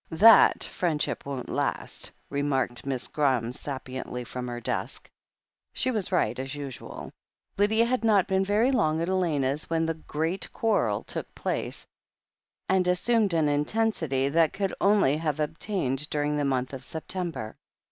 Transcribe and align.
"That 0.09 0.63
friendship 0.63 1.27
won't 1.27 1.47
last," 1.51 2.09
remarked 2.31 2.87
Miss 2.87 3.07
Gra 3.07 3.33
ham 3.39 3.51
sapiently, 3.51 4.25
from 4.25 4.47
her 4.47 4.59
desk. 4.59 5.03
I30 5.03 5.09
THE 5.09 5.09
HEEL 5.11 5.13
OF 5.13 5.53
ACHILLES 5.53 5.81
She 5.83 5.91
was 5.91 6.11
right, 6.11 6.39
as 6.39 6.55
usual 6.55 7.11
Lydia 7.59 7.85
had 7.85 8.03
not 8.03 8.27
been 8.27 8.43
very 8.43 8.71
long 8.71 8.99
at 8.99 9.09
Elena's 9.09 9.69
when 9.69 9.85
the 9.85 9.93
Great 9.93 10.51
Quarrel 10.51 11.03
took 11.03 11.35
place, 11.35 11.85
and 12.67 12.87
assumed 12.87 13.35
an 13.35 13.47
intensity 13.47 14.27
that 14.29 14.53
could 14.53 14.73
only 14.81 15.17
have 15.17 15.39
obtained 15.39 16.09
during 16.09 16.35
the 16.35 16.45
month 16.45 16.73
of 16.73 16.83
September. 16.83 17.55